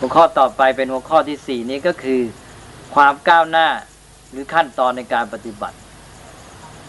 [0.00, 2.20] หัวข้อต่อไปเป็นหัวข้อที่สี่นี้ก็คือ
[2.94, 3.68] ความก้าวหน้า
[4.30, 5.76] หรือขั้นตอนในการปฏิบัติ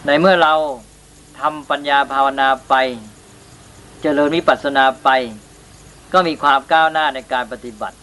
[0.06, 0.54] ในเมื่อเรา
[1.40, 2.74] ทำปัญญาภาวนาไป
[4.02, 5.08] เจริญวิปัสสนาไป
[6.12, 7.96] ก็มีความก้าวหน้าในการปฏิบัติ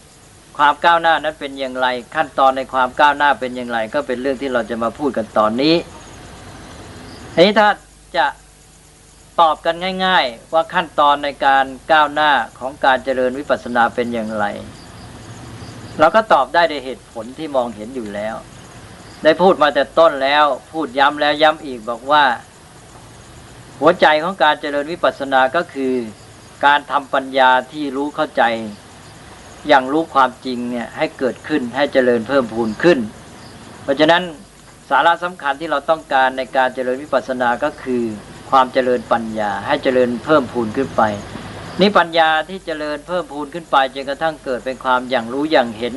[0.58, 5.74] ความก้าวหน้านั้นเป็นอย่างไร ขั้นตอนในความก้าวหน้าเป็นอย่างไร ก็เป็นเรื่องที่เราจะมาพูดกันตอนนี้
[7.34, 7.68] ทีนี้ถ้า
[8.16, 8.26] จะ
[9.40, 9.74] ตอบกัน
[10.06, 14.46] ง่าย ๆ ว่าขั้นตอนในการก้าวหน้าของการเจริญวิปัสสนาเป็นอย่างไร
[16.00, 18.36] เราก็ตอบได้ในเหตุผลที่มองเห็นอยู่แล้ว
[19.22, 22.24] ได้พูดมาแต่ต้นแล้ว พูดย้ำแล้วย้ำอีกบอกว่า
[23.80, 25.94] หัวใจของการเจริญวิปัสสนาก็คือ
[26.66, 28.42] การทำปัญญาที่รู้เข้าใจ
[29.68, 32.98] อย่างรู้ความจริงเนี่ยให้เกิดขึ้นให้เจริญเพิ่มพูนขึ้น
[33.82, 34.22] เพราะฉะนั้น
[34.90, 38.02] สาระสำคัญที่เราต้องการในการเจริญวิปัสสนาก็คือ
[38.50, 41.02] ความเจริญปัญญาให้เจริญเพิ่มพูนขึ้นไป
[41.78, 45.94] นี่ปัญญาที่เจริญเพิ่มพูนขึ้นไปจนกระทั่งเกิดเป็นความอย่างรู้อย่างเห็น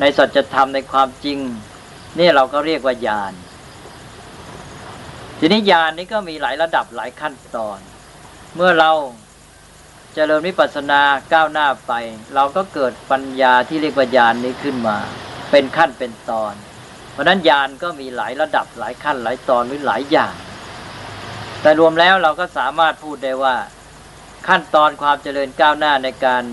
[0.00, 1.38] ในสัจธรรมในความจริง
[2.18, 3.32] นี่เราก็เรียกว่าญาณ
[5.38, 7.78] ทีนี้ญาณนี้ก็มีหลายระดับหลายขั้นตอน
[8.56, 8.90] เมื่อเรา
[10.14, 11.00] เจริญวิปัสสนา
[11.32, 11.92] ก้าวหน้าไป
[12.34, 14.96] เราก็เกิดปัญญาที่เรียกว่าญาณนนี้ขึ้นมา
[15.50, 16.54] เป็นขั้นเป็นตอน
[17.12, 20.34] เพราะนั้นญาณก็มีหลายระดับหลายขั้นหลายตอนหรือหลายอย่าง
[21.62, 23.54] แต่รวมแล้วเราก็สามารถพูดได้ว่า
[24.48, 26.44] ขั้นตอนความเจริญก้าวหน้าในการ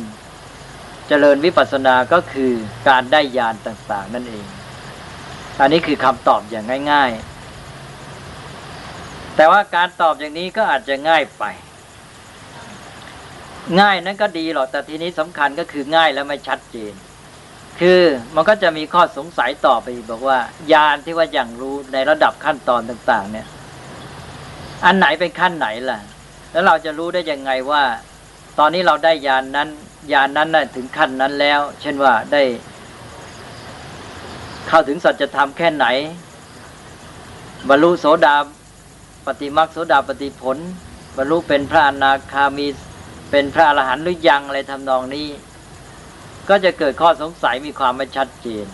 [1.07, 2.51] เจริญวิปัสสนาก็คือ
[2.89, 4.45] การได้ญาณต่างๆ นั่นเอง
[5.59, 7.09] อันนี้คือคำตอบอย่างง่าย
[8.43, 11.43] ๆ แต่ว่าการตอบอย่างนี้ก็อาจจะง่ายไป
[13.79, 16.93] ง่ายนั้นก็ดีหรอกแต่ทีนี้สำคัญก็คือง่ายแล้วไม่ชัดเจน
[17.79, 18.01] คือ
[18.35, 20.39] มันก็จะมีข้อสงสัยต่อไปบอกว่า
[20.73, 23.47] ญาณที่ว่าอย่างรู้ในระดับขั้นตอนต่าง ๆ เนี่ย
[24.85, 25.99] อันไหนเป็นขั้นไหนล่ะ
[26.53, 27.83] แล้วเราจะรู้ได้ยังไงว่า
[28.59, 29.69] ตอนนี้เราได้ญานนั้น
[30.13, 32.43] ญานนั้นน่ะถึงขั้นนั้นแล้ว เช่นว่าได้
[34.67, 35.85] เข้าถึงสัจธรรมแค่ไหน
[37.69, 38.35] บรรลุโสดา
[39.25, 40.57] ปฏิมักโสดาปฏิผล
[41.17, 42.67] บรรลุเป็นพระอนาคามี
[43.31, 45.27] เป็นพระอรหันต์หรือยังอะไรทำนองนี้
[46.49, 48.65] ก็จะเกิดข้อสงสัยมีความไม่ชัดเจน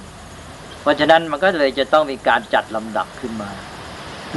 [0.82, 3.50] เพราะฉะนั้นมันก็เลยจะต้องมีการจัดลำดับขึ้นมา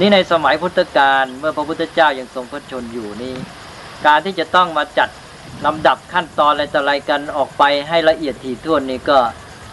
[0.00, 3.34] นี่ในสมัยพุทธกาลเมื่อพระพุทธเจ้ายังทรงพระชนอยู่นี่
[4.06, 5.08] การที่จะต้องมาจัด
[5.66, 9.18] ลำดับขั้นตอนอะไรต่ออะไรกันออกไปให้ละเอียดถี่ถ้วนนี้ก็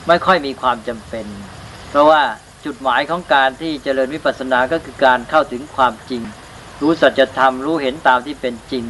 [0.08, 1.26] ไม่ค่อยมีความจำเป็น
[1.90, 2.22] เพราะว่า
[2.66, 6.22] จุดหมายของการที่เจริญวิปัสสนาก็คือการเข้าถึงความจริง
[6.82, 8.86] รู้สัจธรรมรู้เห็นตามที่เป็นจริง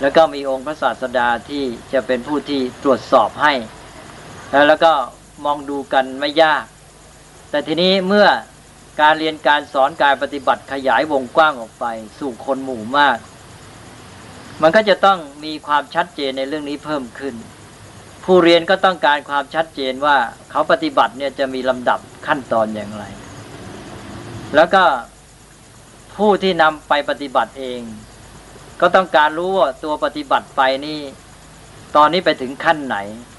[0.00, 3.52] แล้วก็มีองค์พระศาสดาที่จะเป็นผู้ที่ตรวจสอบให้
[4.68, 4.92] แล้วก็
[5.44, 6.64] มองดูกันไม่ยาก
[7.50, 8.26] แต่ทีนี้เมื่อ
[9.00, 11.84] การเรียนการสอนการปฏิบัติขยายวงกว้างออกไป
[12.18, 13.18] สู่คนหมู่มาก
[14.62, 17.34] มันก็จะต้องมีความชัดเจนในเรื่องนี้เพิ่มขึ้น
[18.24, 20.16] ผู้เรียนก็ต้องการความชัดเจนว่า
[20.50, 23.04] เขาปฏิบัติเนี่ยจะมีลำดับขั้นตอนอย่างไร
[24.54, 24.84] แล้วก็
[26.16, 27.80] ผู้ที่นำไปปฏิบัติเอง
[28.80, 31.00] ก็ต้องการรู้ว่าตัวปฏิบัติไปนี่
[31.96, 32.96] ตอนนี้ไปถึงขั้นไหน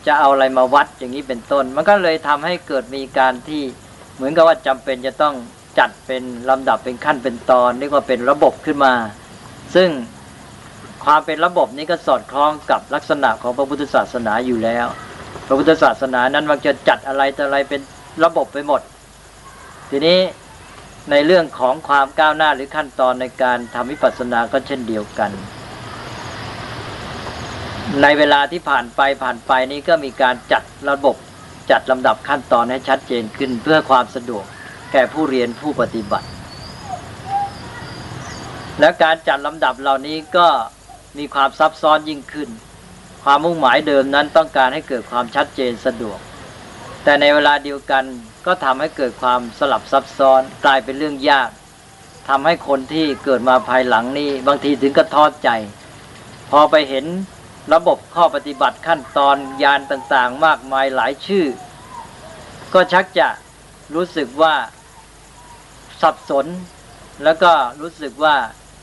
[0.08, 3.64] จะเอาอะไรมาวัดอย่างนี้เป็นต้น มันก็เลยทำให้เกิดมีการที่
[4.18, 5.36] เหมือนกับว่าจำเป็นจะต้อง
[5.80, 8.94] จัดเป็นลำดับเป็นขั้นเป็นตอนเรียกว่าเป็นระบบขึ้นมา
[9.76, 9.90] ซึ่ง
[11.06, 14.88] ความเป็นระบบนี้ก็สอดคล้องกับลักษณะของพระพุทธศาสนาอยู่แล้ว
[15.48, 17.82] พระพุทธศาสนานั้นมันจะจัดอะไรแต่อะไรเป็น
[18.24, 18.82] ระบบไปหมด
[19.90, 20.20] ทีนี้
[21.12, 25.32] ในเรื่องของความก้าวหน้าหรือขั้นตอนในการทำวิปัสสนาก็เช่นเดียวกัน
[28.02, 31.16] ในเวลาที่ผ่านไปผ่านไปนี้ก็มีการจัดระบบ
[31.72, 34.46] จัดลำดับขั้นตอนให้ชัดเจนขึ้นเพื่อความสะดวก
[34.92, 36.28] แก่ผู้เรียนผู้ปฏิบัติ
[38.80, 40.48] และการจัดลำดับเหล่านี้ก็
[41.18, 42.50] มีความซับซ้อนยิ่งขึ้น
[43.24, 46.20] ความมุ่งหมายเดิมนั้นต้องการให้เกิดความชัดเจนสะดวก
[47.04, 48.04] แต่ในเวลาเดียวกัน
[48.46, 51.50] ก็ทำให้เกิดความสลับซับซ้อนกลายเป็นเรื่องยาก
[52.30, 55.50] ทำให้คนที่เกิดมาภายหลังนี้บางทีถึงก็ท้อใจ
[56.52, 57.06] พอไปเห็น
[57.74, 61.46] ระบบข้อปฏิบัติขั้นตอนยานต่างๆ มากมายหลายชื่อ
[62.74, 63.28] ก็ชักจะ
[63.96, 64.54] รู้สึกว่า
[66.02, 66.46] สับสน
[67.24, 68.36] แล้วก็รู้สึกว่า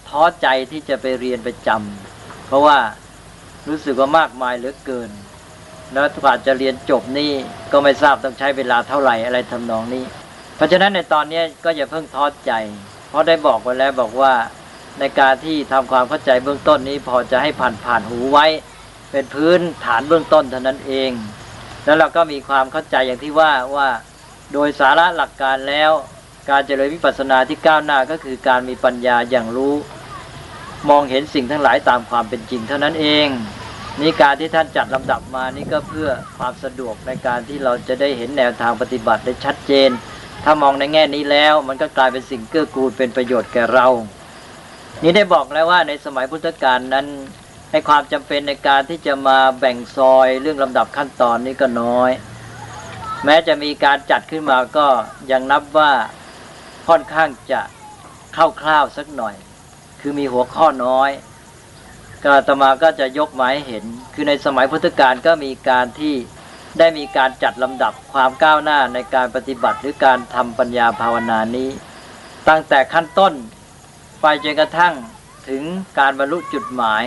[0.08, 2.78] ท้อใจที่จะไปเรียนไปจำเพราะว่า
[3.68, 5.10] รู้สึกว่ามากมายเหลือเกิน
[5.92, 7.32] แล้วกว่าจะเรียนจบนี่
[7.72, 10.04] ก็ไม่ทราบต้องใช้เวลาเท่าไหร่อะไรทำนองนี้
[10.56, 12.52] เพราะฉะนั้นในตอนนี้ก็อย่าเพิ่งท้อใจ
[13.08, 14.32] เพราะได้บอกไว้แล้วบอกว่า
[15.00, 18.46] ในการที่ทำความเข้าใจเบื้องต้นนี้พอจะให้ผ่านผ่านหูไว้
[19.14, 21.10] เป็นพื้นฐานเบื้องต้นเท่านั้นเอง
[21.84, 23.88] แล้วเราก็มีความเข้าใจอย่างที่ว่าว่า
[24.52, 25.92] โดยสาระหลักการแล้ว
[26.50, 29.74] การเจริญวิปัสสนาที่ก้าวหน้าก็คือการมีปัญญาอย่างรู้
[30.88, 33.26] มองเห็นสิ่งทั้งหลายตามความเป็นจริงเท่านั้นเอง
[34.00, 36.08] นี่การที่ท่านจัดลำดับมานี่ก็เพื่อ
[36.38, 39.90] ความสะดวกในการที่เราจะได้เห็นแนวทางปฏิบัติได้ชัดเจน
[40.44, 43.86] ถ้ามองในแง่นี้แล้วมันก็กลายเป็นสิ่งเกื้อกูลเป็นประโยชน์แก่เรา
[45.02, 47.06] นี่ได้บอกแล้วว่าในสมัยพุทธกาลนั้น
[47.74, 52.10] ให้ความจำเป็นในการที่จะมาแบ่งซอยเรื่องลำดับขั้นตอนนี้ก็น้อย
[53.24, 54.86] แม้จะมีการจัดขึ้นมาก็
[55.30, 55.92] ยังนับว่า
[56.88, 57.60] ค่อนข้างจะ
[58.36, 59.34] คร่าวๆสักหน่อย
[60.00, 61.10] คือมีหัวข้อน้อย
[62.22, 63.84] ก็อาตมาก็จะยกมาให้เห็น
[64.14, 66.14] คือในสมัยพุทธกาลก็มีการที่
[66.78, 71.70] ได้มีการจัดลำดับความก้าวหน้าในการปฏิบัติหรือการทำปัญญาภาวนานี้
[72.48, 73.32] ตั้งแต่ขั้นต้น
[74.20, 74.94] ไปจนกระทั่ง
[75.48, 75.62] ถึง
[75.98, 77.04] การบรรลุจุดหมาย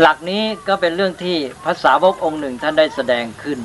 [0.00, 3.58] หลักนี้ก็เป็นเรื่องที่ภาษาวกองค์หนึ่งท่านได้แสดงขึ้น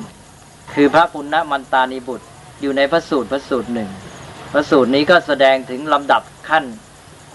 [0.74, 2.26] คือพระปุณณมันตานิบุตร
[2.60, 3.90] อยู่ในพระสูตรพระสูตรหนึ่ง
[4.52, 6.64] พระสูตรนี้ก็แสดงถึงลำดับขั้น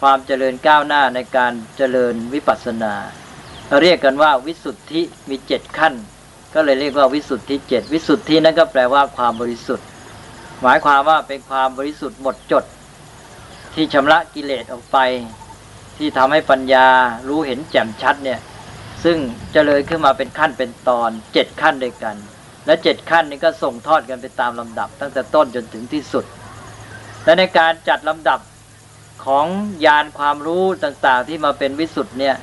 [0.01, 2.93] ความเจริญก้าวหน้าในการเจริญวิปัสสนา
[3.67, 5.93] เราเรียกกันว่าวิสุทธิมีเจ็ดขั้น
[6.53, 9.85] ก็เลยเรียกว่าวิสุทธิเจ็ดวิสุทธินั่นก็แปลว่าความบริสุทธิ์
[10.61, 12.63] หมายความว่าเป็นความบริสุทธิ์หมดจด
[13.73, 14.97] ที่ชำระกิเลสออกไป
[15.97, 16.87] ที่ทำให้ปัญญา
[17.27, 18.39] รู้เห็นแจ่มชัดเนี่ย
[19.03, 19.17] ซึ่ง
[19.53, 22.15] เจริญขึ้นมาเป็นขั้นเป็นตอนเจ็ดขั้นด้วยกัน
[22.65, 26.25] และเจ็ดขั้นนี้ก็ส่งทอดกันไปตามลำดับ ตั้งแต่ต้นจนถึงที่สุด
[27.23, 28.39] และในการจัดลำดับ
[29.25, 29.45] ของ
[29.85, 32.35] ยานความรู้ต่างๆ ที่มาเป็นวิสุทธ์เนี่ย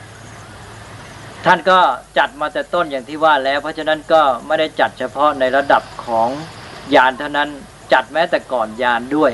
[1.45, 1.79] ท่านก็
[2.19, 6.29] จัดมาแต่ต้นอย่างที่ว่าแล้ว เพราะฉะนั้นก็ไม่ได้จัดเฉพาะในระดับของ
[6.95, 7.49] ยานเท่านั้น
[7.93, 9.33] จัดแม้แต่ก่อนยานด้วย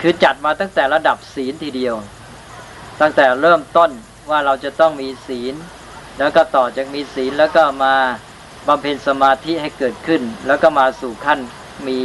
[0.00, 1.94] คือจัดมาตั้งแต่ระดับศีลทีเดียว
[3.00, 3.90] ตั้งแต่เริ่มต้น
[4.30, 5.54] ว่าเราจะต้องมีศีล
[6.18, 7.94] แล้วก็ต่อจากมีศีลแล้วก็มา
[8.66, 11.40] บำเพ็ญสมาธิให้เกิดขึ้น แล้วก็มาสู่ขั้น
[11.88, 11.98] มี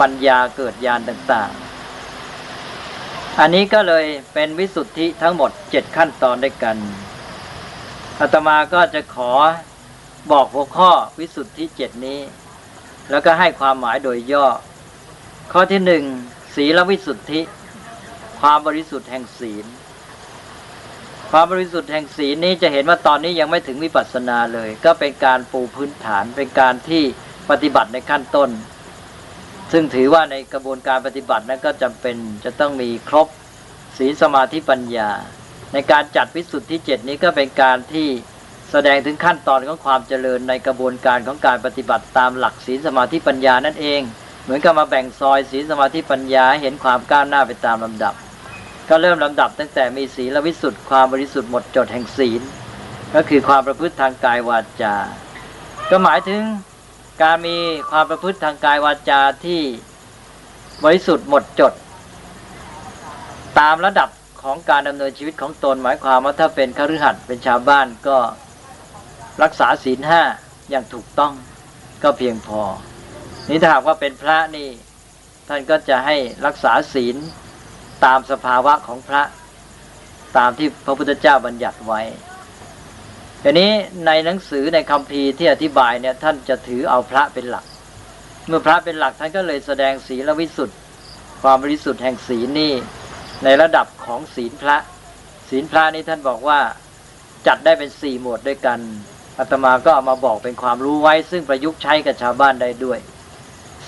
[0.00, 6.76] ปัญญาเกิดญาณต่างๆ อันนี้ก็เลยเป็นวิสุทธิทั้งหมดเจ็ดขั้นตอนด้วยกัน
[8.20, 9.32] อาตมาก็จะขอ
[10.32, 12.20] บอกหัวข้อวิสุทธิเจ็ดนี้
[13.10, 14.46] แล้วก็ให้ความหมายโดยย่อ
[15.52, 16.04] ข้อที่หนึ่ง
[16.54, 17.40] ศีลวิสุทธิ
[18.40, 19.64] ความบริสุทธิ์แห่งศีล
[21.32, 27.02] ความบริสุทธิ์แห่งศีลนี้จะเห็นว่าตอนนี้ยังไม่ถึงวิปัสสนาเลย ก็เป็นการปูพื้นฐานเป็นการที่
[27.50, 28.50] ปฏิบัติในขั้นต้น
[29.72, 33.28] ซึ่งถือว่าในกระบวนการปฏิบัตินั้นก็จำเป็นจะต้องมีครบ
[33.98, 35.10] ศีลสมาธิปัญญา
[35.72, 38.08] ในการจัดวิสุทธิเจ็ดนี้ก็เป็นการที่
[38.70, 44.00] แสดงถึงขั้นตอนของความเจริญในกระบวนการของการปฏิบัติตามหลักศีลสมาธิปัญญานั่นเอง
[44.44, 48.14] เหมือนกับมาแบ่งซอยศีลสมาธิปัญญาเห็นความก้าวหน้าไปตามลำดับ
[48.88, 52.42] ก็เริ่มลำดับตั้งแต่มีศีลวิสุทธิ์ความบริสุทธิ์หมดจดแห่งศีล
[53.14, 54.94] ก็คือความประพฤติทางกายวาจา
[55.90, 56.42] ก็หมายถึง
[57.22, 57.56] การมี
[57.90, 59.62] ความประพฤติทางกายวาจาที่
[60.84, 61.72] บริสุทธิ์หมดจด
[63.58, 64.08] ตามระดับ
[64.42, 68.18] ของการดำเนินชีวิตของตนหมายความว่าถ้าเป็นคฤหัสถ์เป็นชาวบ้านก็
[69.42, 70.22] รักษาศีลห้า
[70.70, 71.32] อย่างถูกต้อง
[72.02, 72.62] ก็เพียงพอ
[73.48, 74.68] นี่ถ้าหากว่าเป็นพระนี่
[75.48, 77.16] ท่านก็จะให้รักษาศีล
[78.04, 79.22] ตามสภาวะของพระ
[80.36, 82.00] ตามที่พระพุทธเจ้าบัญญัติไว้
[83.42, 83.70] ทีนี้
[84.06, 87.64] ในหนังสือในคำพีร์ที่อธิบายเนี่ยท่านจะถือเอาพระเป็นหลัก
[88.46, 90.78] เมื่อพระเป็นหลักท่านก็เลยแสดงศีลวิสุทธิ์
[91.42, 92.74] ความบริสุทธิ์แห่งศีลนี่
[93.44, 94.76] ในระดับของศีลพระ
[95.48, 96.60] ศีลพระนี่ท่านบอกว่า
[97.46, 98.78] จัดได้เป็นสี่หมวดด้วยกัน
[99.38, 102.98] อาตมาก็เอามาบอกเป็นความรู้ไว้ ซึ่งประยุกต์ใช้กับชาวบ้านได้ด้วย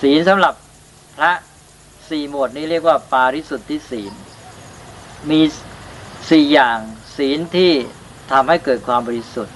[0.01, 0.53] ศีลสำหรับ
[1.17, 1.31] พระ
[2.11, 4.13] สี่หมวดนี้เรียกว่า ปาริสุทธิศีล
[5.29, 5.41] มี
[6.29, 6.77] สี่อย่าง
[7.17, 7.71] ศีลที่
[8.31, 9.55] ทำให้เกิดความบริสุทธิ์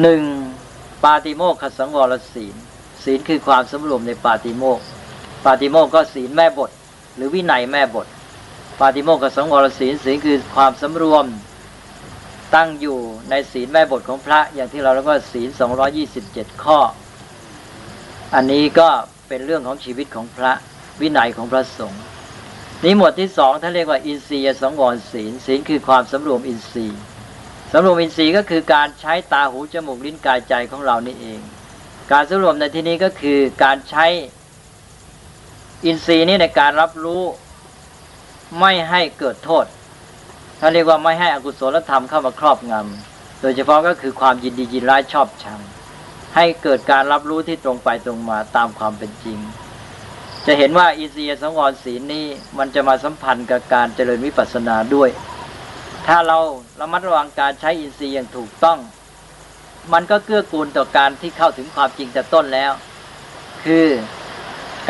[0.00, 0.22] หนึ่ง
[1.04, 2.54] ปาติโมกขสังวรศีล
[3.04, 4.80] ศีลคือความสำรวมในปาติโมก
[5.44, 6.70] ปาติโมกก็ศีลแม่บท
[7.16, 8.06] หรือวินัยแม่บท
[8.80, 11.24] ปาติโมกขสังวรศีลศีลคือความสำรวม
[12.54, 12.98] ตั้งอยู่
[13.30, 15.48] ในศีลแม่บทของพระ อย่างที่เราเรียกว่าศีล
[16.06, 16.78] 227 ข้อ
[18.34, 18.88] อันนี้ก็
[19.28, 20.52] เป็นเรื่องของชีวิตของพระ
[21.02, 22.02] วินัยของพระสงฆ์
[22.84, 27.00] นี้หมวดที่สองท่านเรียกว่าอินทรียสังวรศีลศีลคือความสำรวมอินทรีย์
[27.72, 31.40] สำรวมอินทรีย์ก็คือการใช้ตาหูจมูกลิ้นกายใจของเรานี่เอง
[32.12, 34.06] การสำรวมในที่นี้ก็คือการใช้
[35.84, 37.22] อินทรีย์นี้ในการรับรู้
[38.60, 39.64] ไม่ให้เกิดโทษ
[40.60, 45.60] ท่านเรียกว่าไม่ให้อกุศลธรรมเข้ามาครอบงำโดยเฉพาะก็คือความยินดียินร้ายชอบชัง
[46.36, 49.38] ให้เกิดการรับรู้ที่ตรงไปตรงมาตามความเป็นจริง
[50.46, 52.26] จะเห็นว่าอินทรียสังวรศีลนี้
[52.58, 55.10] มันจะมาสัมพันธ์กับการเจริญวิปัสสนาด้วย
[56.06, 56.38] ถ้าเรา
[56.80, 58.78] ระมัดระวังการใช้อินทรีย์อย่างถูกต้อง
[59.92, 62.72] มันก็เกื้อกูลต่อการที่เข้าถึงความจริงแต่ต้นแล้ว
[63.64, 63.86] คือ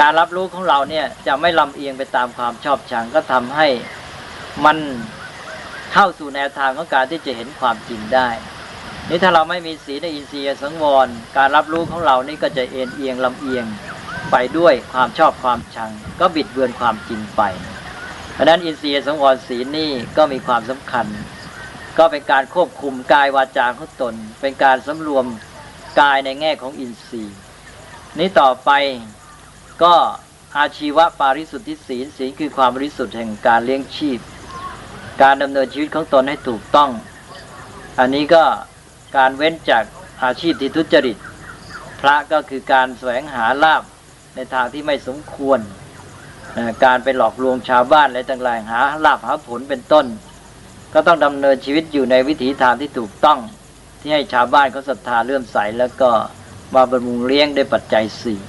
[0.00, 3.68] การรับรู้ของเราเนี่ยจะไม่ลำเอียงไปตามความชอบชังก็ทำให้
[4.64, 4.76] มัน
[5.92, 8.28] เข้าสู่แนวทางของการที่จะเห็นความจริงได้
[9.08, 13.64] นี่ถ้าเราไม่มีศีลในอินทรีย์สังวร การรับรู้ของเรานี่ก็จะเอ็นเอียงลำเอียง
[14.32, 17.42] ไปด้วยความชอบความชัง ก็บิดเบือนความจริงไป
[18.32, 21.06] เพราะนั้นอินทรีย์สังวรศีลนี่ก็มีความสำคัญ
[21.98, 25.26] ก็เป็นการควบคุมกายวาจาของตน เป็นการสำรวม
[26.00, 27.36] กายในแง่ของอินทรีย์
[28.18, 28.70] นี้ต่อไป
[29.82, 29.94] ก็
[30.56, 34.18] อาชีวะปาริสุทธิศีลศีลคือความบริสุทธิ์แห่งการเลี้ยงชีพ
[35.22, 36.90] การดำเนินชีวิตของตนให้ถูกต้อง
[37.98, 38.44] อันนี้ก็
[39.16, 39.84] การเว้นจาก
[40.24, 41.16] อาชีพที่ทุจริต
[42.00, 43.82] พระก็คือการแสวงหาลาบ
[44.34, 45.58] ในทางที่ไม่สมควร
[46.84, 50.06] การไปหลอกลวงชาวบ้านอะไรต่างๆหาลาบหาผลเป็นต้น
[50.94, 53.38] ก็ต้องดำเนินชีวิตอยู่ในวิถีทางที่ถูกต้อง
[54.00, 56.10] ที่ให้ชาวบ้านเขาศรัทธาเลื่อมใสแล้วก็
[56.74, 58.40] มาบำรุงเลี้ยงด้วยปัจจัยสี่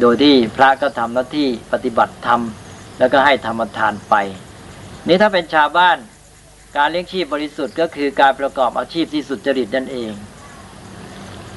[0.00, 2.40] โดยที่พระก็ทำหน้าที่ปฏิบัติธรรม
[2.98, 4.14] แล้วก็ให้ธรรมทานไป
[5.06, 5.96] นี้ถ้าเป็นชาวบ้าน
[6.76, 10.12] การเลี้ยงชีพบริสุทธิ์ก็คือการประกอบอาชีพที่สุจริตนั่นเอง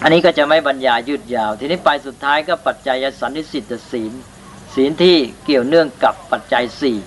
[0.01, 4.13] อันนี้ก็จะไม่บรรยายยืดยาว ทีนี้ไปสุดท้ายก็ปัจจัยสันนิสิตศีล
[4.75, 6.97] ศีลที่เกี่ยวเนื่องกับปัจจัยสี่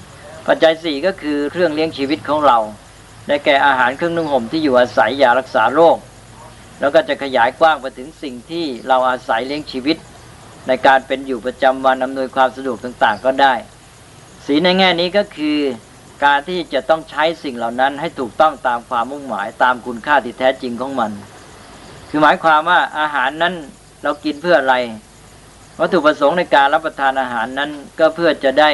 [0.46, 2.58] ปัจจัยสี่ก็คือเครื่องเลี้ยงชีวิตของเรา
[3.28, 5.98] ได้แก่อาหารเครื่องนุ่งห่มที่อยู่อาศัยยารักษาโรค
[6.80, 9.96] แล้วก็จะขยายกว้างไปถึงสิ่งที่เราอาศัยเลี้ยงชีวิต
[10.66, 13.54] ในการเป็นอยู่ประจำวันอำนวยความสะดวกต่างๆ ก็ได้
[14.46, 15.58] ศีลในแง่นี้ก็คือ
[16.24, 21.12] การที่จะต้องใช้สิ่งเหล่านั้นให้ถูกต้องตามความมุ่งหมายตามคุณค่าที่แท้จริงของมัน
[22.08, 23.54] คือหมายความว่าอาหารนั้น
[24.02, 24.76] เรากินเพื่ออะไร
[25.78, 28.70] วัตถุประสงค์ในการรับประทานอาหารนั้นก็เพื่อจะได้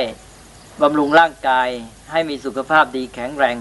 [0.83, 1.69] บำรุงร่างกาย
[2.11, 3.57] ให้มีสุขภาพดีแข็งแรง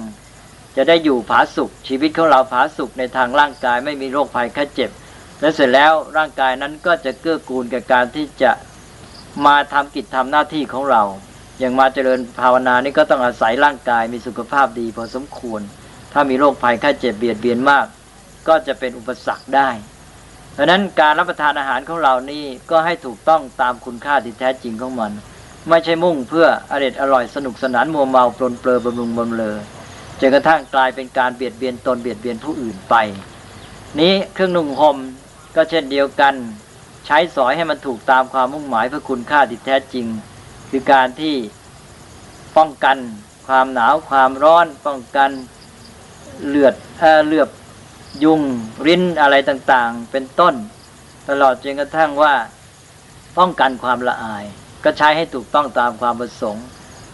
[0.76, 4.92] จะได้อยู่ผาสุกชีวิตของเราผาสุกในทางร่างกายไม่มีโรคภัยแค่เจ็บ
[5.42, 8.52] และเสร็จแล้วร่างกายนั้นก็จะเกื้อกูลกับการที่จะ
[9.46, 11.04] มาทำกิจทำหน้าที่ของเรา
[11.60, 15.62] อย่างมาเจริญภาวนานี่ก็ต้องอาศัยร่างกายมีสุขภาพดีพอสมควร
[16.14, 17.86] ถ้ามีโรคภัยไข้เจ็บเบียดเบียนมาก
[18.48, 19.70] ก็จะเป็นอุปสรรคได้
[20.58, 25.12] ดังนั้นการรับประทานอาหารของเรานี่ก็ให้ถูกต้องตามคุณค่าที่แท้จริงของมัน
[25.70, 29.58] ไม่ใช่มุ่งเพื่ออร่อยอร่อยสนุกสนานมัวเมาปลนเปลือบำรุงบำเลอ
[30.20, 32.96] จนกระทั่งกลายเป็นการเบียดเบียนตนเบียดเบียนผู้อื่นไป
[34.00, 34.98] นี้เครื่องนุ่งห่ม
[35.56, 36.34] ก็เช่นเดียวกัน
[37.06, 40.06] ใช้สอยให้มันถูกตามความมุ่งหมายเพื่อคุณค่าที่แท้จริง
[40.70, 41.36] คือการที่
[42.58, 42.98] ป้องกัน
[43.48, 45.30] ความหนาวความร้อนป้องกัน
[46.48, 47.50] เลือดเอเลือบ
[48.24, 48.42] ยุง
[48.88, 50.56] ริ้นอะไรต่างๆ เป็นต้น
[51.30, 52.34] ตลอดจนกระทั่งว่า
[53.38, 54.46] ป้องกันความละอาย
[54.84, 56.66] ก็ใช้ให้ถูกต้องตามความประสงค์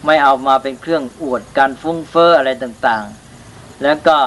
[0.06, 4.18] ไม่เอามาเป็นเครื่องอวดการฟุ้งเฟ้ออะไรต่างๆ แล้วก็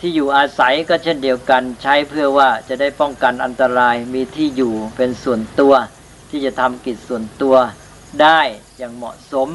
[0.00, 5.74] ที่อยู่อาศัยก็เช่นเดียวกันใช้เพื่อว่าจะได้ป้องกันอันตรายมีที่อยู่เป็นส่วนตัว
[6.30, 7.56] ที่จะทำกิจส่วนตัว
[8.22, 8.40] ได้
[8.78, 9.48] อย่างเหมาะสม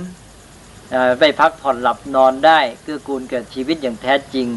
[1.19, 4.47] ไปพักผ่อนหลับนอนได้เกื้อกูลแก่ชีวิตอย่างแท้จริง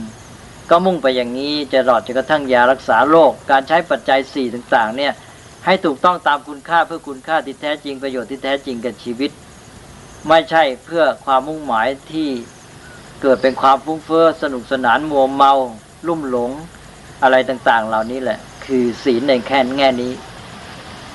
[0.70, 5.12] ก็มุ่งไปอย่างนี้จะรอดจนกระทั่งยารักษาโรคการใช้ปัจจัยสี่ต่างๆ เนี่ย
[5.64, 9.30] ให้ถูกต้องตามคุณค่าเพื่อคุณค่าที่แท้จริงประโยชน์ที่แท้จริงกับชีวิต
[10.28, 12.28] ไม่ใช่เพื่อความมุ่งหมายที่
[13.22, 15.52] เกิดเป็นความฟุ้งเฟ้อสนุกสนานมัวเมา
[16.06, 16.50] ลุ่มหลง
[17.22, 20.12] อะไรต่างๆ เหล่านี้แหละ คือศีลในแค่แง่นี้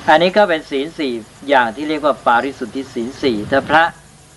[0.10, 1.14] อันนี้ก็เป็นศีลสี่
[1.50, 3.84] อย่างที่เรียกว่าปาริสุทธิศีลสี่ถ้าพระ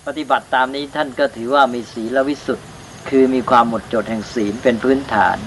[0.05, 2.65] ปฏิบัติตามนี้ท่านก็ถือว่ามีศีลวิสุทธิ
[3.09, 5.37] คือมีความหมดจดแห่งศีลเป็นพื้นฐาน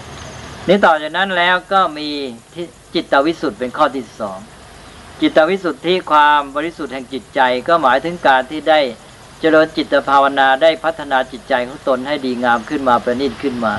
[0.68, 2.08] นี้ต่อจากนั้นแล้วก็มี
[2.94, 4.38] จิตวิสุทธิ์เป็นข้อที่สอง
[5.20, 8.80] จิตวิสุทธิความบริสุทธิ์แห่งจิตใจก็หมายถึงการที่ได้
[9.40, 13.74] เจริญจิตภาวนาได้พัฒนาจิตใจของตนให้ดีงามขึ้นมาประณีตขึ้นมา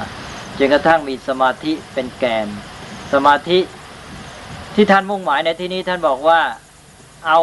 [0.58, 2.48] จนกระทั่งมีสมาธิเป็นแกน
[3.14, 3.60] สมาธิ
[4.76, 6.42] ที่ท่านมุ่งหมายในที่นี้ท่านบอกว่า
[7.28, 7.40] เอา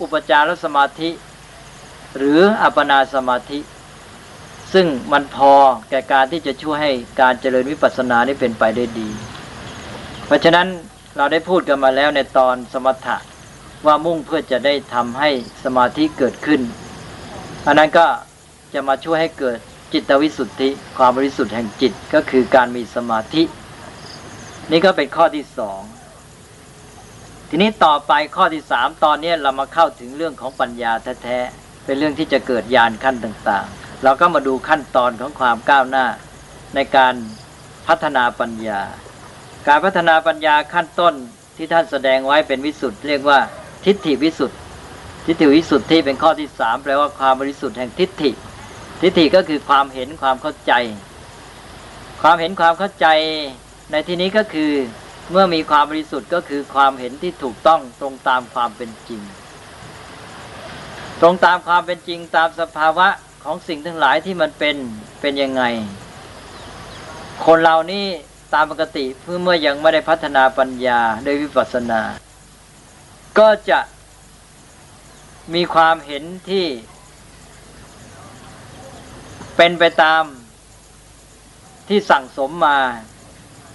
[0.00, 1.10] อุปจารสมาธิ
[2.16, 3.58] หรืออัปนาสมาธิ
[4.72, 5.52] ซึ่งมันพอ
[5.90, 9.08] แก่การที่จะช่วยให้การเจริญวิปัสสนานี้เป็นไปได้ดี
[10.26, 10.68] เพราะฉะนั้น
[11.16, 13.16] เราได้พูดกันมาแล้วในตอนสมถะ
[13.86, 15.30] ว่ามุ่งเพื่อจะได้ทำให้
[15.64, 16.60] สมาธิเกิดขึ้น
[17.66, 18.06] อันนั้นก็
[18.74, 19.58] จะมาช่วยให้เกิด
[19.92, 20.68] จิตวิสุทธิ
[20.98, 23.42] ความบริสุทธิ์แห่งจิตก็คือการมีสมาธิ
[24.70, 25.80] นี่ก็เป็นข้อที่สอง
[27.48, 30.92] ทีนี้ต่อไปข้อที่สามตอนนี้เรามาเข้าถึงเรื่องของปัญญา
[31.22, 36.06] แท้ๆเป็นเรื่องที่จะเกิดญาณขั้นต่างๆ เราก็มาดูขั้นตอนของความก้าวหน้า
[36.74, 37.14] ในการ
[37.86, 38.80] พัฒนาปัญญา
[39.68, 41.14] การพัฒนาปัญญาขั้นต้น
[41.56, 43.38] ที่ท่านแสดงไว้เป็นวิสุทธ์เรียกว่า
[43.84, 44.58] ทิฏฐิวิสุทธ์
[45.26, 48.30] ทิฏฐิวิสุทธ์ที่เป็นข้อที่สามแปลว่าความบริสุทธิ์แห่งทิฏฐิ
[49.02, 50.72] ทิฏฐิก็คือความเห็นความเข้าใจ
[52.22, 53.06] ความเห็นความเข้าใจ
[53.90, 54.72] ในที่นี้ก็คือ
[55.30, 59.20] เมื่อมีความบริสุทธิ์ก็คือความเห็นที่ถูกต้องตรงตามความเป็นจริง
[61.20, 63.08] ตรงตามความเป็นจริงตามสภาวะ
[63.46, 64.76] ของสิ่งทั้งหลายที่มันเป็น
[65.20, 65.62] เป็นยังไง
[67.46, 68.06] คนเรานี่
[68.54, 72.00] ตามปกติเพื่อเมื่อยังไม่ได้พัฒนาปัญญาโดยวิปัสสนา
[73.38, 73.80] ก็จะ
[75.54, 76.66] มีความเห็นที่
[79.56, 80.22] เป็นไปตาม
[81.88, 82.78] ที่สั่งสมมา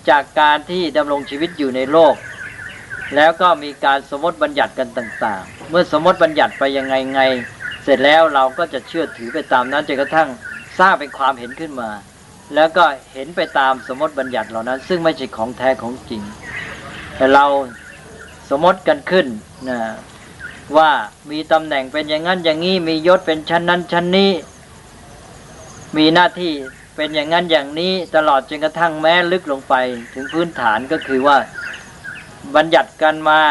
[0.09, 2.15] จากการที่ดำรงชีวิตอยู่ในโลก
[3.15, 7.23] แล้วก็มีการสมมติบัญญัติกันต่าง ๆ เมื่อสมมติบัญญัติไปยังไงไง
[7.83, 10.29] เสร็จแล้วเราก็จะเชื่อถือไปตามนั้นจนกระทั่ง
[10.79, 11.89] สร้างเป็นความเห็นขึ้นมา
[12.55, 16.21] แล้วก็เห็นไปตามสมมติบัญญัติเหล่านั้น ซึ่งไม่ใช่ของแท้ของจริง
[17.17, 17.45] แต่เรา
[18.49, 19.27] สมมติกันขึ้น
[19.69, 19.79] นะ
[20.77, 20.89] ว่า
[21.31, 24.31] มีตำแหน่งเป็นอย่างนั้นอย่างนี้มียศเป็นชั้นนั้นชั้นนี้
[25.97, 26.53] มีหน้าที่
[26.95, 29.73] เป็นอย่างนั้นอย่างนี้ตลอดจนกระทั่งแม้ลึกลงไป
[30.13, 31.37] ถึงพื้นฐานก็คือว่า
[32.55, 33.41] บัญญัติกันมา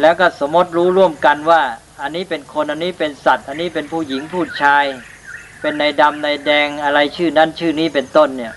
[0.00, 1.62] แล้วก็สมมติรู้ร่วมกันว่า
[2.02, 4.84] อันนี้เป็นคนอันนี้เป็นสัตว์ อันนี้เป็นผู้หญิงผู้ชาย
[5.60, 8.52] เป็นในดำในแดงอะไรชื่อนั้นชื่อนี้เป็นต้นเนี่ย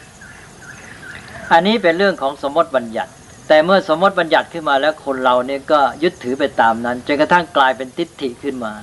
[1.52, 3.12] อันนี้เป็นเรื่องของสมมติบัญญัติ
[3.48, 8.74] แต่เมื่อสมมติบัญญัติขึ้นมาแล้วคนเราเนี่ยก็ยึดถือไปตามนั้นจนกระทั่งกลายเป็นทิฏฐิขึ้นมา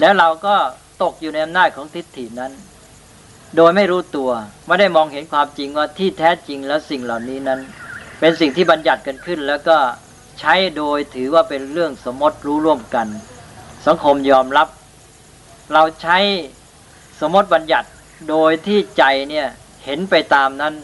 [0.00, 0.54] แล้วเราก็
[1.02, 2.52] ตกอยู่ในอำนาจของทิฏฐินั้น
[3.56, 4.30] โดยไม่รู้ตัว
[4.66, 7.60] ไม่ได้มองเห็นความจริงว่าที่แท้จริงแล้วสิ่งเหล่านี้นั้น
[8.20, 9.76] เป็นสิ่งที่บัญญัติกันขึ้น แล้วก็
[10.40, 13.06] ใช้โดยถือว่าเป็นเรื่องสมมติรู้ร่วมกัน
[13.86, 14.68] สังคมยอมรับ
[15.72, 16.18] เราใช้
[17.20, 17.88] สมมติบัญญัติ
[18.28, 19.46] โดยที่ใจเนี่ย
[19.84, 20.74] เห็นไปตามนั้น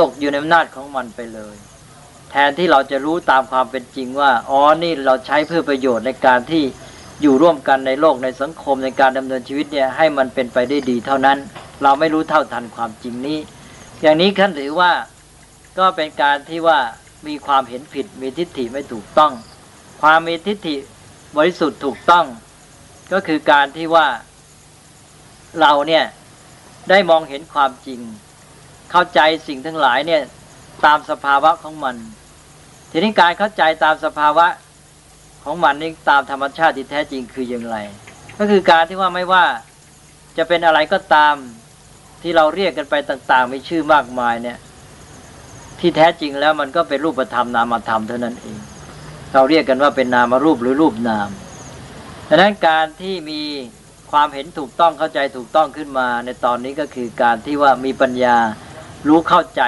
[0.00, 1.54] ตกอยู่ในอำนาจของมันไปเลย
[2.30, 6.64] แทนที่เราจะรู้ตามความเป็นจริงว่าอ๋อนี่เราใช้เพื่อประโยชน์ในการที่
[7.22, 11.38] อยู่ร่วมกันในโลกในสังคมในการดำเนินชีวิตเนี่ยให้มันเป็นไปได้ดีเท่านั้น
[11.82, 13.38] เราไม่รู้เท่าทันความจริงนี้
[14.02, 14.92] อย่างนี้ขั้นถือว่า
[15.78, 16.78] ก็เป็นการที่ว่า
[17.26, 19.32] มีความเห็นผิดมีทิฏฐิไม่ถูกต้อง
[20.02, 20.76] ความมีทิฏฐิ
[21.36, 22.26] บริสุทธิ์ถูกต้อง
[23.12, 24.06] ก็คือการที่ว่า
[25.60, 26.04] เราเนี่ย
[26.90, 28.00] ได้มองเห็นความจริง
[28.90, 30.22] เข้าใจสิ่งทั้งหลายเนี่ย
[30.84, 31.96] ตามสภาวะของมัน
[32.90, 34.46] ทีนี้การเข้าใจตามสภาวะ
[35.44, 37.76] ของมันนี่ตามธรรมชาติที่แท้จริงคืออย่างไร
[38.38, 39.44] ก็คือการที่ว่าไม่ว่า
[40.36, 41.34] จะเป็นอะไรก็ตาม
[42.22, 44.58] ที่เราเรียกกันไปต่าง ๆ มีชื่อมากมายเนี่ย
[45.80, 48.58] ที่แท้จริงแล้วมันก็เป็นรูปธรรมนามธรรมเท่านั้นเอง
[49.32, 51.28] เราเรียกกันว่าเป็นนามรูปหรือรูปนาม
[52.28, 53.42] ดังนั้นการที่มี
[54.10, 58.36] ความเห็นถูกต้องเข้าใจถูกต้องขึ้นมา ในตอนนี้ก็คือการที่ว่ามีปัญญา
[59.08, 59.62] รู้เข้าใจ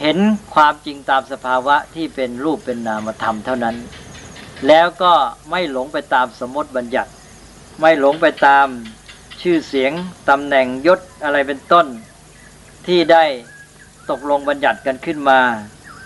[0.00, 0.18] เห็น
[0.54, 3.76] ความจริงตามสภาวะที่เป็นรูปเป็นนามธรรมเท่านั้น
[4.68, 5.12] แล้วก็
[5.50, 7.10] ไม่หลงไปตามสมมติบัญญัติ
[7.80, 8.66] ไม่หลงไปตาม
[9.42, 9.92] ชื่อเสียง
[10.28, 11.86] ตำแหน่งยศอะไรเป็นต้น
[12.86, 13.24] ที่ได้
[14.10, 15.40] ตกลงบัญญัติกันขึ้นมา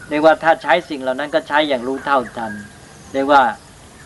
[0.08, 2.52] เรียกว่าถ้าใช้สิ่งเหล่านั้นก็ใช้อย่างรู้เท่าทัน
[3.12, 3.42] เรียกว่า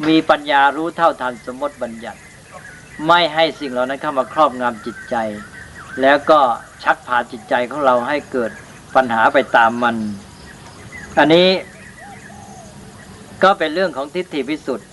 [0.09, 2.21] มีปัญญารู้เท่าทันสมมติบัญญัติ
[3.07, 5.17] ไม่ให้สิ่งเหล่านั้นเข้ามาครอบงำจิตใจ
[6.01, 6.41] แล้วก็
[6.83, 8.51] ชักพาจิตใจของเราให้เกิด
[8.95, 9.97] ปัญหาไปตามมัน
[11.19, 11.49] อันนี้
[13.43, 14.88] ก็เป็นเรื่องของทิฏฐิพิสุทธิ์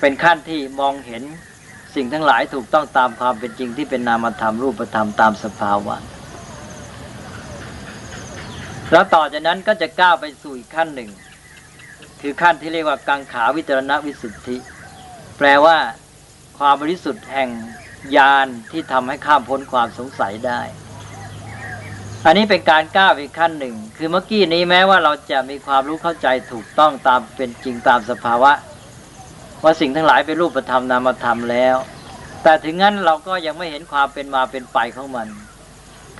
[0.00, 1.22] เป็นขั้นที่มองเห็น
[1.94, 5.96] สิ่งทั้งหลายถูกต้องตามความเป็นจริงที่เป็นนามธรรมรูปธรรมตามสภาวะ
[8.92, 11.10] แล้วต่อจากนั้นก็จะก้าวไปสู่อีกขั้นหนึ่ง
[12.20, 14.56] คือขั้นที่เรียกว่ากังขาวิจารณวิสุทธิ
[15.38, 15.76] แปลว่า
[16.58, 17.50] ความบริสุทธิ์แห่ง
[18.16, 20.60] ญาณที่ทำให้ข้ามพ้นความสงสัยได้
[22.24, 28.52] อันนี้เป็นการก้าวอีกขั้นหนึ่ง คือเมื่อกี้นี้แม้ว่าเราจะมีความรู้เข้าใจถูกต้องตามเป็นจริงตามสภาวะ
[29.62, 31.76] ว่าสิ่งทั้งหลายเป็นรูปธรรมนามธรรมแล้ว
[32.42, 35.28] แต่ถึงงั้นเราก็ยังไม่เห็นความเป็นมาเป็นไปของมัน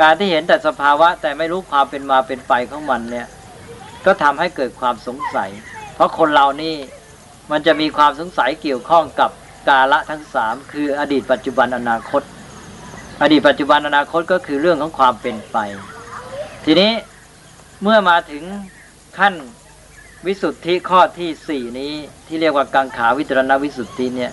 [0.01, 3.27] การที่เห็นแต่สภาวะแต่ไม่รู้ความเป็นมาเป็นไปของมันเนี่ย
[4.07, 5.51] ก็ทำให้เกิดความสงสัย
[5.95, 6.75] เพราะคนเรานี่
[7.51, 9.31] มันจะมีความสงสัยเกี่ยวข้องกับ
[9.69, 12.23] กาละทั้งสามคืออดีตปัจจุบันอนาคต
[13.23, 15.59] อดีตปัจจุบันอนาคตก็คือเรื่องของความเป็นไป
[16.65, 16.93] ทีนี้
[17.83, 18.45] เมื่อมาถึง
[19.19, 19.35] ขั้น
[20.27, 21.93] วิสุทธิข้อที่สี่นี้
[22.27, 24.33] ที่เรียกว่ากังขาวิจารณวิสุทธิเนี่ย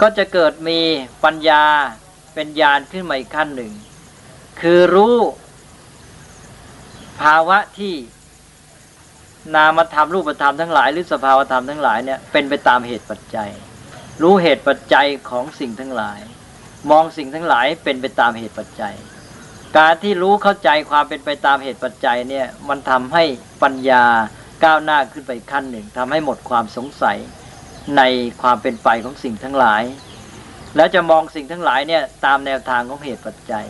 [0.00, 0.78] ก็จะเกิดมี
[1.24, 1.62] ปัญญา
[2.34, 3.72] เป็นญาณขึ้นมาอีกขั้นหนึ่ง
[4.60, 5.16] คือรู้
[7.22, 7.94] ภาวะที่
[9.54, 13.50] นามธรรมรูปธรรมทั้งหลาย หรือสภาวธรรมทั้งหลายเนี่ยเป็นไปตามเหตุปัจจัย
[14.22, 16.20] รู้เหตุปัจจัยของสิ่งทั้งหลาย
[16.90, 18.94] มองสิ่งทั้งหลายเป็นไปตามเหตุปัจจัย
[19.78, 23.24] การที่รู้เข้าใจความเป็นไปตามเหตุปัจจัยเนี่ยมันทำให้
[23.62, 24.04] ปัญญา
[24.64, 27.18] ก้าวหน้าขึ้นไปขั้นหนึ่งทำให้หมดความสงสัย
[27.96, 28.02] ใน
[28.42, 29.82] ความเป็นไปของสิ่งทั้งหลาย
[30.76, 33.66] แล้วจะมองสิ่งทั้งหลายเนี่ยตามแนวทางของเหตุปัจจัย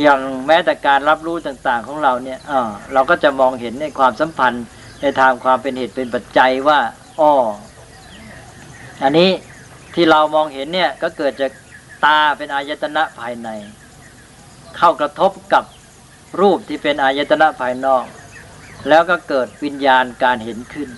[0.00, 4.64] อย่างแม้แต่การรับรู้ต่างๆของเราเนี่ยเเราก็จะมองเห็นในความสัมพันธ์
[5.02, 6.78] ในทางความเป็นเหตุเป็นปัจจัยว่า
[7.20, 7.32] อ้อ
[9.02, 9.30] อันนี้
[9.94, 11.52] ที่เรามองเห็นเนี่ยก็เกิดจาก
[12.04, 13.48] ตาเป็นอายตนะภายใน
[14.76, 15.64] เข้ากระทบกับ
[16.40, 18.04] รูปที่เป็นอายตนะภายนอก
[18.88, 20.88] แล้วก็เกิดวิญญาณการเห็นขึ้น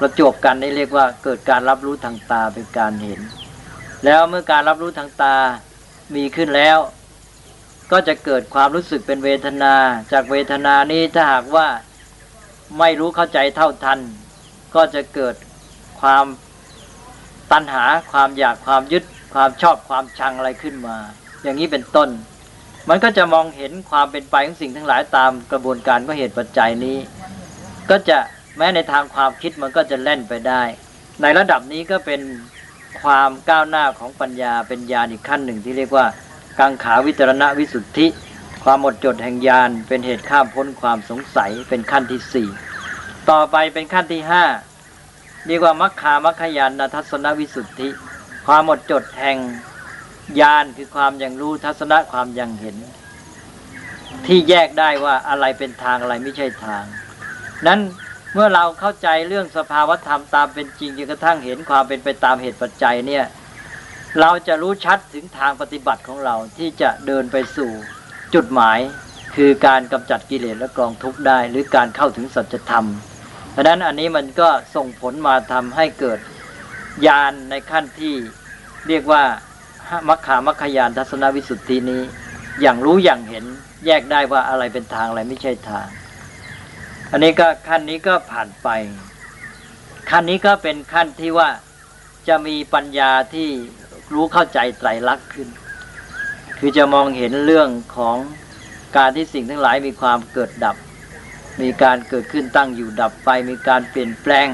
[0.00, 3.20] ประจบกันนี่เรียกว่าเกิดการรับรู้ทางตาเป็นการเห็น
[4.04, 5.36] แล้วเมื่อการรับรู้ทางตา
[6.14, 6.78] มีขึ้นแล้ว
[7.92, 9.74] ก็จะเกิดความรู้สึกเป็นเวทนา
[10.12, 11.66] จากเวทนานี้ถ้าหากว่า
[12.78, 13.98] ไม่รู้เข้าใจเท่าทัน
[14.74, 15.34] ก็จะเกิด
[16.00, 16.24] ความ
[17.52, 20.96] ตัณหาความอยากความยึดความชอบความชังอะไรขึ้นมา
[21.42, 22.08] อย่างนี้เป็นต้น
[22.88, 26.98] มันก็จะมองเห็นความเป็นไปของสิ่งทั้งหลายตามกระบวนการก็เหตุปัจจัยนี้
[27.90, 28.18] ก็จะ
[28.56, 30.62] แม้ในทางความคิดมันก็จะเล่นไปได้
[31.22, 32.20] ในระดับนี้ก็เป็น
[33.02, 36.06] ความก้าวหน้าของปัญญาเป็นญาณอีกขั้นหนึ่งที่เรียกว่า
[36.58, 38.06] กังขาวิตรณวิสุทธิ
[38.64, 42.48] ความหมดจดแห่งญาณเป็นเหตุข้ามพ้นความสงสัยเป็นขั้นที่สี่
[43.30, 44.44] ต่อไปเป็นขั้นที่ห้า
[45.46, 47.88] เรียกว่ามัคคามัคคยานทัศนวิสุทธิ
[48.46, 49.38] ความหมดจดแห่ง
[50.40, 52.76] ญาณคือความยังรู้ทัศนะความยังเห็น
[54.26, 56.84] ที่แยกได้ว่าอะไรเป็นทางอะไรไม่ใช่ทาง
[57.66, 57.80] นั้น
[58.32, 63.24] เมื่อเราเข้าใจเรื่องสภาวธรรมตามเป็นจริงจนกระทั่งเห็นความเป็นไปตามเหตุปัจจัยเนี่ย
[64.20, 67.70] เราจะรู้ชัดถึงทางปฏิบัติของเราที่จะเดินไปสู่
[68.34, 68.78] จุดหมาย
[69.36, 72.86] คือการกำจัดกิเลสและกองทุกข์ได้ หรือการเข้าถึงสัจธรรม
[73.50, 76.18] เพราะนั้นอันนี้มันก็ส่งผลมาทำให้เกิด
[77.06, 78.14] ญาณในขั้นที่
[78.88, 79.22] เรียกว่า
[80.08, 82.02] มัคคามัคคยานทัศนวิสุทธินี้
[82.60, 83.44] อย่างรู้อย่างเห็น
[83.86, 85.86] แยกได้ว่าอะไรเป็นทางอะไรไม่ใช่ทาง
[87.12, 88.68] อันนี้ก็ขั้นนี้ก็ผ่านไป
[90.10, 91.48] ขั้นนี้ก็เป็นขั้นที่ว่า
[92.28, 93.48] จะมีปัญญาที่
[94.12, 95.48] รู้เข้าใจไตรลักษณ์ขึ้น
[96.58, 98.16] คือจะมองเห็นเรื่องของ
[98.96, 100.76] การที่สิ่งทั้งหลายมีความเกิดดับ
[101.62, 104.48] มีการเกิดขึ้นตั้งอยู่ดับไป มีการเปลี่ยนแปลง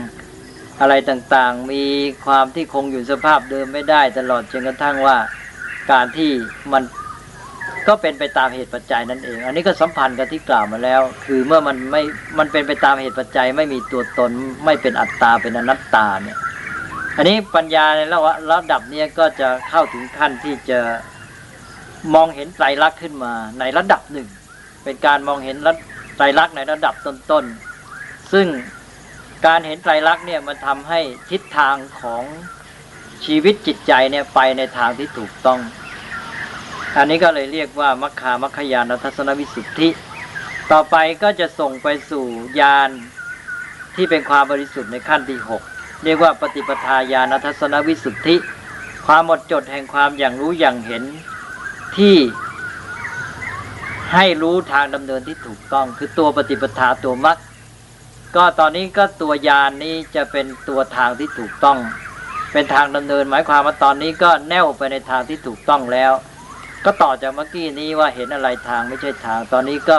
[0.81, 1.85] อะไรต่างๆ มี
[2.27, 5.17] ความที่คงอยู่สภาพเดิมไม่ได้ ตลอดจนกระทั่งว่า
[5.93, 6.31] การที่
[6.73, 6.83] มัน
[7.89, 12.03] ก็เป็นไปตามเหตุปัจจัยนั่นเอง อันนี้ก็สัมพันธ์กับที่กล่าวมาแล้ว คือเมื่อมันไม่
[12.39, 14.31] มันเป็นไปตามเหตุปัจจัย ไม่มีตัวตน
[14.65, 16.39] ไม่เป็นอัตตา เป็นอนัตตาเนี่ย
[17.21, 18.01] อันนี้ปัญญาใน
[18.53, 20.81] ระดับนี้ก็จะเข้าถึงขั้นที่จะ
[22.15, 24.29] มองเห็นไตรลักษณ์ขึ้นมาในระดับหนึ่ง
[24.85, 25.57] เป็นการมองเห็น
[26.17, 28.47] ไตรลักษณ์ในระดับต้นๆ ซึ่ง
[29.47, 31.01] การเห็นไตรลักษณ์เนี่ยมันทำให้
[31.31, 32.23] ทิศทางของ
[33.25, 35.61] ชีวิตจิตใจเนี่ยไปในทางที่ถูกต้อง
[36.97, 39.89] อันนี้ก็เลยเรียกว่ามัคคามัคคยานทัศนวิสุทธิ
[40.73, 42.25] ต่อไปก็จะส่งไปสู่
[42.61, 42.91] ญาณ
[43.97, 45.65] ที่เป็นความบริสุทธิ์ในขั้นที่หก
[46.05, 48.37] เรียกว่าปฏิปทาญาณทัศนวิสุทธิ
[49.07, 51.05] ความหมดจดแห่งความอย่างรู้อย่างเห็น
[51.97, 52.17] ที่
[54.13, 57.39] ให้รู้ทางดำเนินที่ถูกต้อง คือตัวปฏิปทาตัวมรรค
[58.37, 61.79] ก็ตอนนี้ก็ตัวยานนี้จะเป็นตัวทางที่ถูกต้อง
[62.53, 66.13] เป็นทางดำเนิน หมายความว่าตอนนี้ก็แน่วไปในทางที่ถูกต้องแล้ว
[66.85, 69.97] ก็ต่อจากเมื่อกี้นี้ว่าเห็นอะไรทางไม่ใช่ทาง ตอนนี้ก็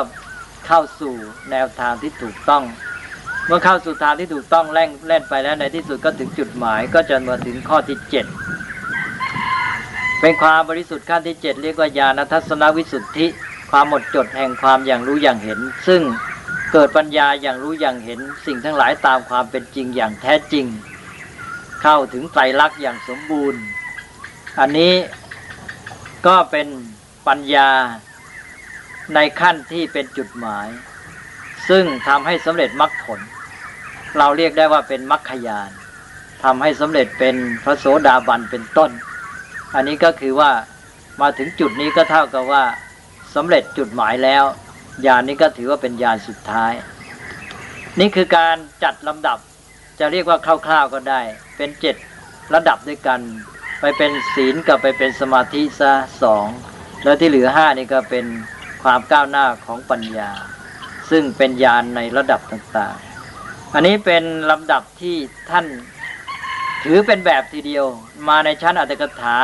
[0.66, 1.16] เข้าสู่
[1.52, 2.64] แนวทางที่ถูกต้อง
[3.50, 8.26] เมื่อเข้าสู่ทางที่ถูกต้องแล่นแล่นไปแล้วในที่สุดก็ถึงจุดหมาย ก็จะมาถึงข้อที่เจ็ด
[10.22, 13.28] เป็นความบริสุทธิ์ขั้นที่เจ็ดเรียกว่าญาณทัศนวิสุทธิ
[13.72, 16.02] ความหมดจดแห่งความอย่างรู้อย่างเห็น ซึ่ง
[16.74, 20.66] เกิดปัญญาอย่างรู้อย่างเห็น สิ่งทั้งหลายตามความเป็นจริงอย่างแท้จริง
[21.82, 23.62] เข้าถึงไตรลักษณ์อย่างสมบูรณ์
[24.60, 24.94] อันนี้
[26.28, 26.68] ก็เป็น
[27.28, 27.70] ปัญญา
[29.16, 30.68] ในขั้นที่เป็นจุดหมาย
[31.70, 33.20] ซึ่งทำให้สำเร็จมรรคผล
[34.18, 35.70] เราเรียกได้ว่าเป็นมรรคยาน
[36.44, 38.92] ทำให้สำเร็จเป็นพระโสดาบันเป็นต้น
[39.76, 40.52] อันนี้ก็คือว่า
[41.22, 42.64] มาถึงจุดนี้ก็เท่ากับว่า
[43.36, 44.44] สำเร็จจุดหมายแล้ว
[45.06, 46.74] ญาณนี้ก็ถือว่าเป็นญาณสุดท้าย
[48.00, 49.38] นี่คือการจัดลำดับ
[50.00, 51.22] จะเรียกว่าคร่าวๆก็ได้
[51.58, 51.96] เป็นเจ็ด
[52.54, 53.20] ระดับด้วยกัน
[53.82, 55.94] ไปเป็นศีลกับไปเป็นสมาธิซะ
[56.24, 56.48] สอง
[57.04, 58.26] แล้วที่เหลือห้านี่ก็เป็น
[58.84, 60.32] ความก้าวหน้าของปัญญา
[61.10, 63.09] ซึ่งเป็นญาณในระดับต่างๆ
[63.74, 65.16] อันนี้เป็นลำดับที่
[65.50, 65.66] ท่าน
[66.84, 67.86] ถือเป็นแบบทีเดียว
[68.28, 69.38] มาในชั้นอัตถกถา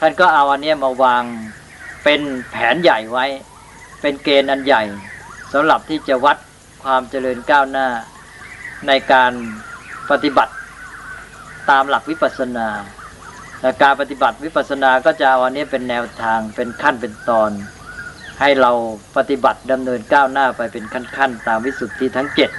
[0.00, 1.24] ท่านก็เอาอันนี้มาวาง
[2.04, 3.26] เป็นแผนใหญ่ไว้
[4.00, 4.82] เป็นเกณฑ์อันใหญ่
[5.52, 6.36] สำหรับที่จะวัด
[6.82, 7.88] ความเจริญก้าวหน้า
[8.86, 9.32] ในการ
[10.10, 10.54] ปฏิบัติ
[11.70, 12.68] ตามหลักวิปัสสนา
[13.62, 17.50] และการปฏิบัติวิปัสสนาก็จะเอาอันนี้เป็นแนวทางเป็นขั้นเป็นตอน
[18.40, 18.72] ให้เรา
[19.16, 22.50] ปฏิบัติดำเนินก้าวหน้าไปเป็นขั้นๆ ตามวิสุทธิทั้งเจ็ด